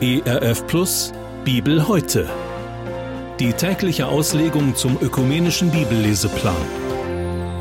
[0.00, 1.12] ERF Plus
[1.44, 2.30] Bibel heute.
[3.40, 6.54] Die tägliche Auslegung zum ökumenischen Bibelleseplan.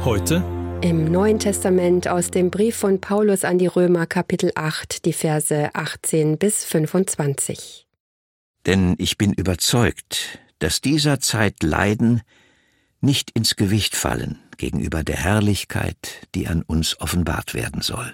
[0.06, 0.44] Heute
[0.82, 5.72] im Neuen Testament aus dem Brief von Paulus an die Römer Kapitel 8, die Verse
[5.74, 7.88] 18 bis 25.
[8.68, 12.22] Denn ich bin überzeugt, dass dieser Zeit Leiden
[13.02, 18.14] nicht ins Gewicht fallen gegenüber der Herrlichkeit, die an uns offenbart werden soll.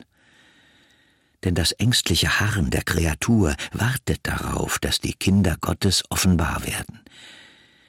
[1.44, 7.02] Denn das ängstliche Harren der Kreatur wartet darauf, dass die Kinder Gottes offenbar werden.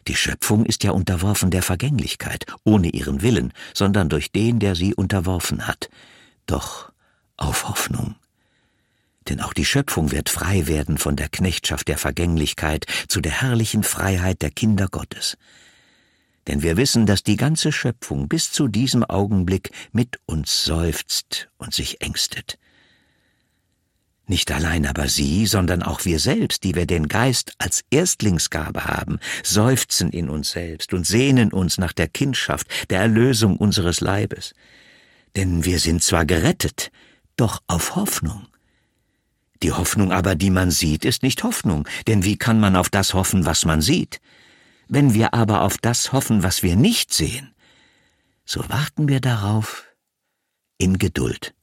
[0.08, 4.94] Die Schöpfung ist ja unterworfen der Vergänglichkeit, ohne ihren Willen, sondern durch den, der sie
[4.94, 5.88] unterworfen hat.
[6.46, 6.92] Doch
[7.36, 8.16] auf Hoffnung.
[9.28, 13.82] Denn auch die Schöpfung wird frei werden von der Knechtschaft der Vergänglichkeit zu der herrlichen
[13.82, 15.38] Freiheit der Kinder Gottes.
[16.46, 21.72] Denn wir wissen, dass die ganze Schöpfung bis zu diesem Augenblick mit uns seufzt und
[21.72, 22.58] sich ängstet.
[24.26, 29.18] Nicht allein aber sie, sondern auch wir selbst, die wir den Geist als Erstlingsgabe haben,
[29.42, 34.54] seufzen in uns selbst und sehnen uns nach der Kindschaft, der Erlösung unseres Leibes.
[35.36, 36.90] Denn wir sind zwar gerettet,
[37.36, 38.46] doch auf Hoffnung.
[39.62, 43.12] Die Hoffnung aber, die man sieht, ist nicht Hoffnung, denn wie kann man auf das
[43.12, 44.20] hoffen, was man sieht?
[44.88, 47.54] Wenn wir aber auf das hoffen, was wir nicht sehen,
[48.44, 49.84] so warten wir darauf
[50.78, 51.54] in Geduld.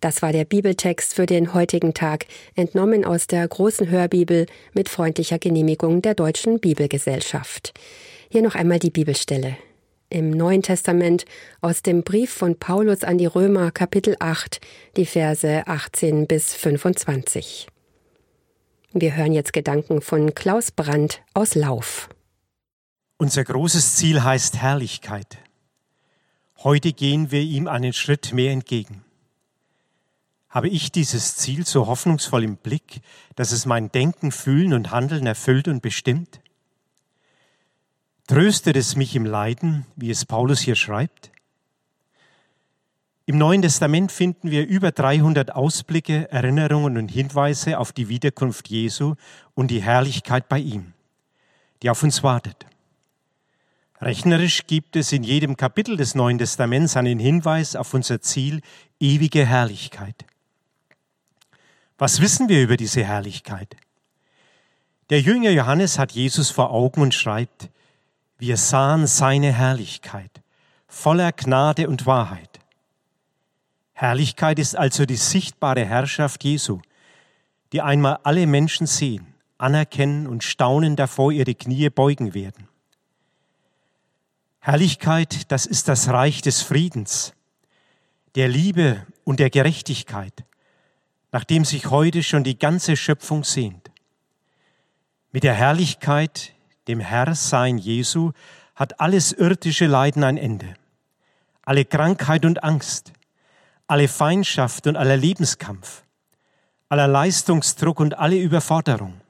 [0.00, 5.38] Das war der Bibeltext für den heutigen Tag, entnommen aus der großen Hörbibel mit freundlicher
[5.38, 7.74] Genehmigung der Deutschen Bibelgesellschaft.
[8.30, 9.58] Hier noch einmal die Bibelstelle.
[10.08, 11.26] Im Neuen Testament
[11.60, 14.60] aus dem Brief von Paulus an die Römer Kapitel 8,
[14.96, 17.68] die Verse 18 bis 25.
[18.92, 22.08] Wir hören jetzt Gedanken von Klaus Brandt aus Lauf.
[23.18, 25.38] Unser großes Ziel heißt Herrlichkeit.
[26.64, 29.04] Heute gehen wir ihm einen Schritt mehr entgegen.
[30.50, 33.02] Habe ich dieses Ziel so hoffnungsvoll im Blick,
[33.36, 36.40] dass es mein Denken, Fühlen und Handeln erfüllt und bestimmt?
[38.26, 41.30] Tröstet es mich im Leiden, wie es Paulus hier schreibt?
[43.26, 49.14] Im Neuen Testament finden wir über 300 Ausblicke, Erinnerungen und Hinweise auf die Wiederkunft Jesu
[49.54, 50.94] und die Herrlichkeit bei ihm,
[51.82, 52.66] die auf uns wartet.
[54.00, 58.62] Rechnerisch gibt es in jedem Kapitel des Neuen Testaments einen Hinweis auf unser Ziel
[58.98, 60.24] ewige Herrlichkeit.
[62.00, 63.76] Was wissen wir über diese Herrlichkeit?
[65.10, 67.68] Der Jünger Johannes hat Jesus vor Augen und schreibt,
[68.38, 70.30] wir sahen seine Herrlichkeit,
[70.88, 72.58] voller Gnade und Wahrheit.
[73.92, 76.80] Herrlichkeit ist also die sichtbare Herrschaft Jesu,
[77.74, 82.66] die einmal alle Menschen sehen, anerkennen und staunen davor ihre Knie beugen werden.
[84.60, 87.34] Herrlichkeit, das ist das Reich des Friedens,
[88.36, 90.46] der Liebe und der Gerechtigkeit,
[91.32, 93.90] nach dem sich heute schon die ganze Schöpfung sehnt.
[95.32, 96.52] Mit der Herrlichkeit,
[96.88, 98.32] dem Herrsein Jesu,
[98.74, 100.74] hat alles irdische Leiden ein Ende.
[101.62, 103.12] Alle Krankheit und Angst,
[103.86, 106.02] alle Feindschaft und aller Lebenskampf,
[106.88, 109.20] aller Leistungsdruck und alle Überforderung.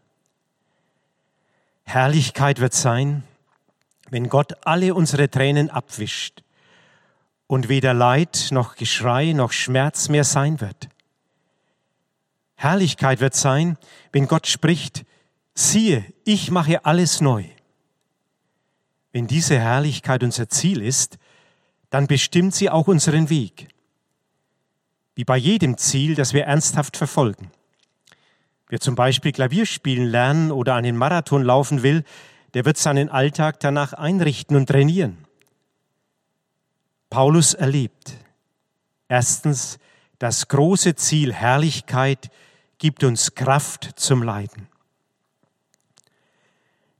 [1.84, 3.24] Herrlichkeit wird sein,
[4.08, 6.42] wenn Gott alle unsere Tränen abwischt
[7.46, 10.88] und weder Leid noch Geschrei noch Schmerz mehr sein wird.
[12.60, 13.78] Herrlichkeit wird sein,
[14.12, 15.06] wenn Gott spricht,
[15.54, 17.46] siehe, ich mache alles neu.
[19.12, 21.16] Wenn diese Herrlichkeit unser Ziel ist,
[21.88, 23.68] dann bestimmt sie auch unseren Weg.
[25.14, 27.50] Wie bei jedem Ziel, das wir ernsthaft verfolgen.
[28.68, 32.04] Wer zum Beispiel Klavier spielen lernen oder einen Marathon laufen will,
[32.52, 35.16] der wird seinen Alltag danach einrichten und trainieren.
[37.08, 38.18] Paulus erlebt
[39.08, 39.78] erstens
[40.18, 42.30] das große Ziel Herrlichkeit
[42.80, 44.66] gibt uns Kraft zum Leiden.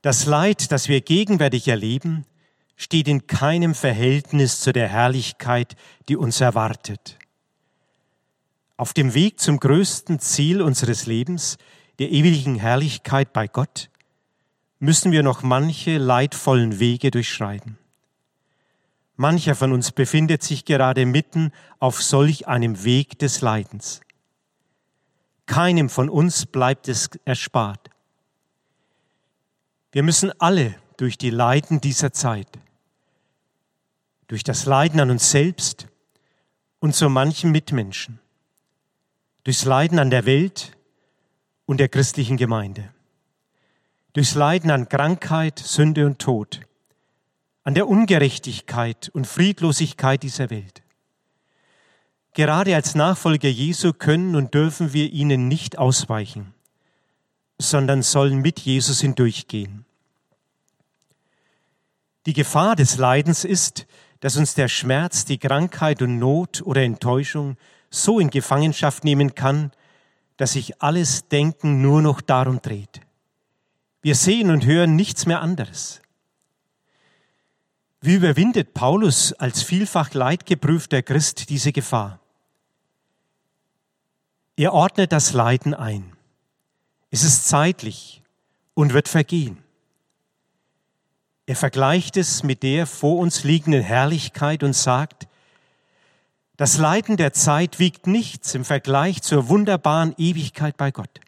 [0.03, 2.27] Das Leid, das wir gegenwärtig erleben,
[2.77, 5.77] steht in keinem Verhältnis zu der Herrlichkeit,
[6.09, 7.19] die uns erwartet.
[8.77, 11.57] Auf dem Weg zum größten Ziel unseres Lebens,
[11.99, 13.89] der ewigen Herrlichkeit bei Gott,
[14.81, 17.79] müssen wir noch manche leidvollen Wege durchschreiten.
[19.17, 24.03] Mancher von uns befindet sich gerade mitten auf solch einem Weg des Leidens.
[25.51, 27.91] Keinem von uns bleibt es erspart.
[29.91, 32.47] Wir müssen alle durch die Leiden dieser Zeit,
[34.29, 35.89] durch das Leiden an uns selbst
[36.79, 38.21] und so manchen Mitmenschen,
[39.43, 40.77] durchs Leiden an der Welt
[41.67, 42.95] und der christlichen Gemeinde,
[44.13, 46.61] durchs Leiden an Krankheit, Sünde und Tod,
[47.65, 50.85] an der Ungerechtigkeit und Friedlosigkeit dieser Welt.
[52.35, 56.55] Gerade als Nachfolger Jesu können und dürfen wir ihnen nicht ausweichen,
[57.59, 59.85] sondern sollen mit Jesus hindurchgehen.
[62.27, 63.87] Die Gefahr des Leidens ist,
[64.21, 67.57] dass uns der Schmerz, die Krankheit und Not oder Enttäuschung
[67.89, 69.73] so in Gefangenschaft nehmen kann,
[70.37, 73.01] dass sich alles Denken nur noch darum dreht.
[74.03, 76.01] Wir sehen und hören nichts mehr anderes.
[78.01, 82.20] Wie überwindet Paulus als vielfach leidgeprüfter Christ diese Gefahr?
[84.61, 86.13] Er ordnet das Leiden ein.
[87.11, 88.21] Es ist zeitlich
[88.75, 89.57] und wird vergehen.
[91.47, 95.29] Er vergleicht es mit der vor uns liegenden Herrlichkeit und sagt,
[96.59, 101.21] das Leiden der Zeit wiegt nichts im Vergleich zur wunderbaren Ewigkeit bei Gott.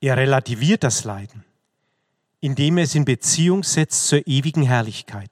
[0.00, 1.44] Er relativiert das Leiden,
[2.40, 5.30] indem er es in Beziehung setzt zur ewigen Herrlichkeit.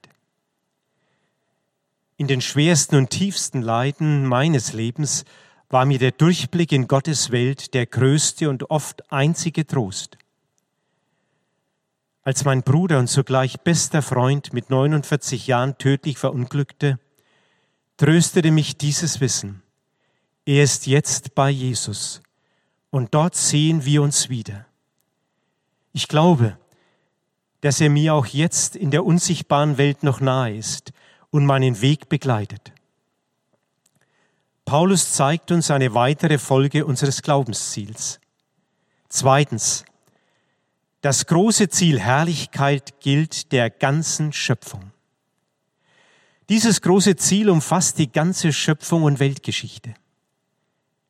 [2.15, 5.25] In den schwersten und tiefsten Leiden meines Lebens
[5.69, 10.17] war mir der Durchblick in Gottes Welt der größte und oft einzige Trost.
[12.23, 16.99] Als mein Bruder und zugleich bester Freund mit 49 Jahren tödlich verunglückte,
[17.97, 19.61] tröstete mich dieses Wissen.
[20.45, 22.21] Er ist jetzt bei Jesus
[22.89, 24.65] und dort sehen wir uns wieder.
[25.93, 26.57] Ich glaube,
[27.61, 30.93] dass er mir auch jetzt in der unsichtbaren Welt noch nahe ist
[31.31, 32.71] und meinen Weg begleitet.
[34.67, 38.19] Paulus zeigt uns eine weitere Folge unseres Glaubensziels.
[39.07, 39.85] Zweitens,
[40.99, 44.91] das große Ziel Herrlichkeit gilt der ganzen Schöpfung.
[46.49, 49.93] Dieses große Ziel umfasst die ganze Schöpfung und Weltgeschichte.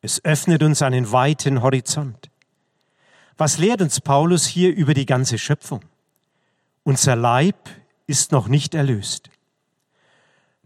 [0.02, 2.30] Es öffnet uns einen weiten Horizont.
[3.38, 5.82] Was lehrt uns Paulus hier über die ganze Schöpfung?
[6.84, 7.72] Unser Leib
[8.06, 9.32] ist noch nicht erlöst.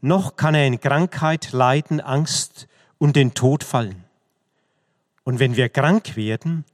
[0.01, 2.67] Noch kann er in Krankheit, Leiden, Angst
[3.01, 4.03] und den Tod fallen.
[5.23, 6.65] Und wenn wir krank werden,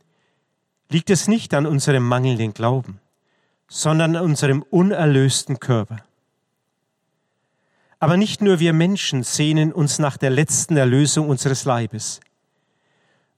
[0.90, 3.00] liegt es nicht an unserem mangelnden Glauben,
[3.70, 6.04] sondern an unserem unerlösten Körper.
[8.00, 12.20] Aber nicht nur wir Menschen sehnen uns nach der letzten Erlösung unseres Leibes,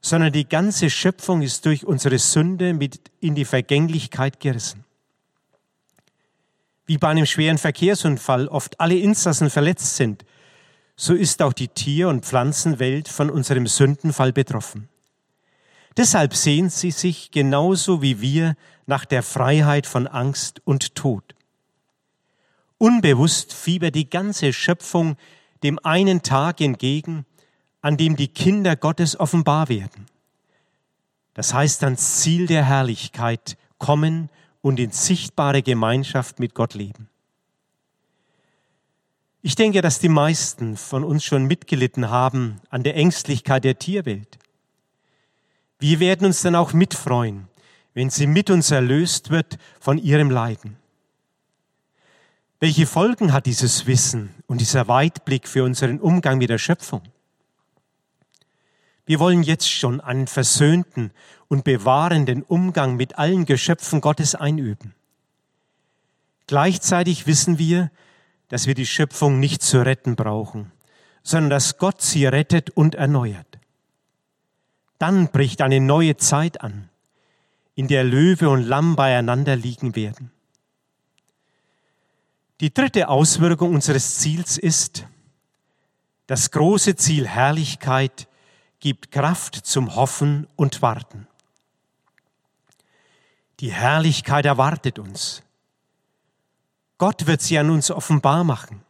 [0.01, 4.83] sondern die ganze Schöpfung ist durch unsere Sünde mit in die Vergänglichkeit gerissen.
[6.87, 10.25] Wie bei einem schweren Verkehrsunfall oft alle Insassen verletzt sind
[11.01, 14.89] so ist auch die Tier- und Pflanzenwelt von unserem Sündenfall betroffen.
[15.95, 21.23] Deshalb sehnt sie sich genauso wie wir nach der Freiheit von Angst und Tod.
[22.77, 25.15] Unbewusst fiebert die ganze Schöpfung
[25.63, 27.25] dem einen Tag entgegen,
[27.81, 30.05] an dem die Kinder Gottes offenbar werden.
[31.33, 34.29] Das heißt ans Ziel der Herrlichkeit kommen
[34.61, 37.07] und in sichtbare Gemeinschaft mit Gott leben.
[39.41, 44.37] Ich denke, dass die meisten von uns schon mitgelitten haben an der Ängstlichkeit der Tierwelt.
[45.79, 47.47] Wir werden uns dann auch mitfreuen,
[47.93, 50.75] wenn sie mit uns erlöst wird von ihrem Leiden.
[52.59, 57.01] Welche Folgen hat dieses Wissen und dieser Weitblick für unseren Umgang mit der Schöpfung?
[59.05, 61.11] Wir wollen jetzt schon einen versöhnten
[61.47, 64.93] und bewahrenden Umgang mit allen Geschöpfen Gottes einüben.
[66.47, 67.89] Gleichzeitig wissen wir,
[68.49, 70.71] dass wir die Schöpfung nicht zu retten brauchen,
[71.23, 73.59] sondern dass Gott sie rettet und erneuert.
[74.97, 76.89] Dann bricht eine neue Zeit an,
[77.75, 80.31] in der Löwe und Lamm beieinander liegen werden.
[82.59, 85.05] Die dritte Auswirkung unseres Ziels ist,
[86.27, 88.27] das große Ziel Herrlichkeit
[88.79, 91.27] gibt Kraft zum Hoffen und Warten.
[93.61, 95.41] Die Herrlichkeit erwartet uns.
[96.99, 98.83] Gott wird sie an uns offenbar machen.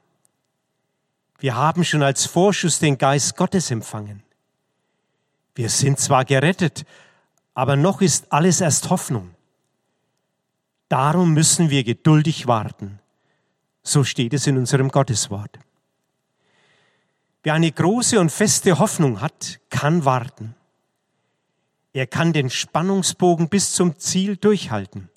[1.37, 4.23] Wir haben schon als Vorschuss den Geist Gottes empfangen.
[5.55, 6.85] Wir sind zwar gerettet,
[7.53, 9.29] aber noch ist alles erst Hoffnung.
[10.89, 12.99] Darum müssen wir geduldig warten.
[13.83, 15.59] So steht es in unserem Gotteswort.
[17.43, 20.55] Wer eine große und feste Hoffnung hat, kann warten.
[21.93, 25.09] Er kann den Spannungsbogen bis zum Ziel durchhalten,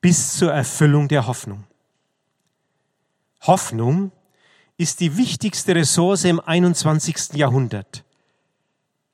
[0.00, 1.64] bis zur Erfüllung der Hoffnung.
[3.42, 4.12] Hoffnung
[4.76, 7.34] ist die wichtigste Ressource im 21.
[7.34, 8.04] Jahrhundert,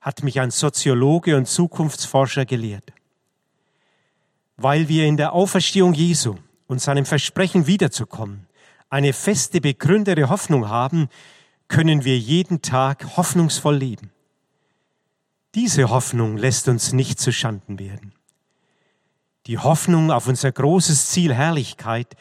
[0.00, 2.92] hat mich ein Soziologe und Zukunftsforscher gelehrt.
[4.56, 8.46] Weil wir in der Auferstehung Jesu und seinem Versprechen wiederzukommen
[8.88, 11.08] eine feste begründete Hoffnung haben,
[11.68, 14.12] können wir jeden Tag hoffnungsvoll leben.
[15.54, 18.12] Diese Hoffnung lässt uns nicht zu Schanden werden.
[19.46, 22.14] Die Hoffnung auf unser großes Ziel Herrlichkeit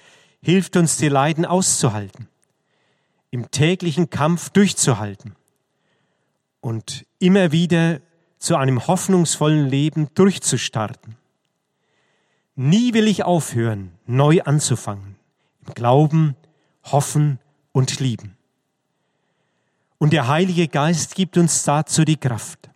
[0.45, 2.27] hilft uns, die Leiden auszuhalten,
[3.31, 5.35] im täglichen Kampf durchzuhalten.
[6.61, 7.99] und immer wieder
[8.39, 11.15] zu einem hoffnungsvollen Leben durchzustarten.
[12.55, 15.15] Nie will ich aufhören, neu anzufangen,
[15.65, 16.35] im Glauben,
[16.83, 17.39] Hoffen
[17.71, 18.35] und Lieben.
[19.99, 22.69] Und der Heilige Geist gibt uns dazu die Kraft.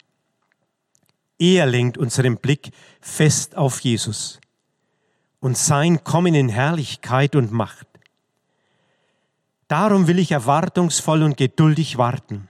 [1.40, 2.72] Er lenkt unseren Blick
[3.02, 4.40] fest auf Jesus
[5.40, 7.88] und sein Kommen in Herrlichkeit und Macht.
[9.68, 12.48] Darum will ich erwartungsvoll und geduldig warten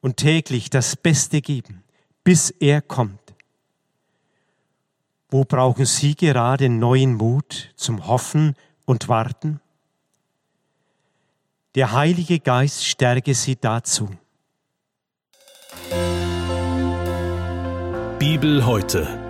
[0.00, 1.82] und täglich das Beste geben,
[2.24, 3.20] bis er kommt.
[5.28, 9.60] Wo brauchen Sie gerade neuen Mut zum Hoffen und Warten?
[11.76, 14.10] Der Heilige Geist stärke Sie dazu.
[18.18, 19.29] Bibel heute.